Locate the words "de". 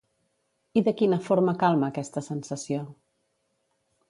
0.87-0.93